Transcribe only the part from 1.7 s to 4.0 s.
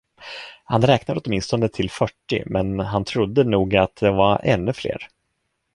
fyrtio men han trodde nog att